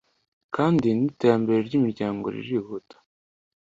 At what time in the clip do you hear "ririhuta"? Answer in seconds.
2.35-2.95